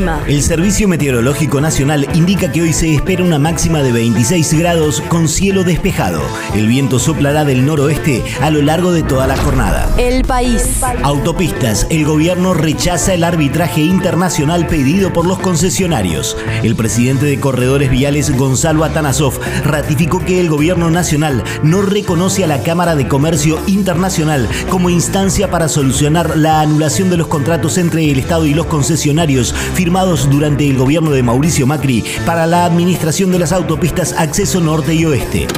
[0.00, 0.24] El clima.
[0.26, 5.28] El Servicio Meteorológico Nacional indica que hoy se espera una máxima de 26 grados con
[5.28, 6.22] cielo despejado.
[6.54, 9.90] El viento soplará del noroeste a lo largo de toda la jornada.
[9.98, 10.80] El país.
[11.02, 11.86] Autopistas.
[11.90, 16.34] El gobierno rechaza el arbitraje internacional pedido por los concesionarios.
[16.62, 22.46] El presidente de Corredores Viales, Gonzalo Atanasov, ratificó que el gobierno nacional no reconoce a
[22.46, 28.10] la Cámara de Comercio Internacional como instancia para solucionar la anulación de los contratos entre
[28.10, 33.32] el Estado y los concesionarios firmados durante el gobierno de Mauricio Macri para la administración
[33.32, 35.48] de las autopistas Acceso Norte y Oeste.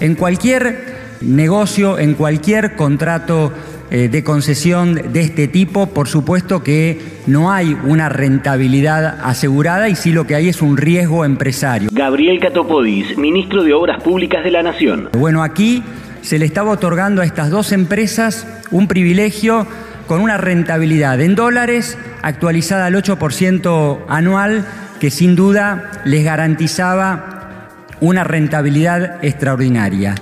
[0.00, 3.52] En cualquier negocio, en cualquier contrato
[3.90, 9.96] eh, de concesión de este tipo, por supuesto que no hay una rentabilidad asegurada y
[9.96, 11.88] sí lo que hay es un riesgo empresario.
[11.92, 15.08] Gabriel Catopodis, ministro de Obras Públicas de la Nación.
[15.18, 15.82] Bueno, aquí
[16.22, 19.66] se le estaba otorgando a estas dos empresas un privilegio
[20.06, 24.66] con una rentabilidad en dólares actualizada al 8% anual
[24.98, 30.14] que sin duda les garantizaba una rentabilidad extraordinaria.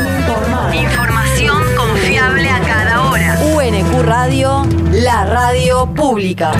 [0.74, 3.39] Información confiable a cada hora.
[3.56, 6.51] UNQ Radio, la radio pública.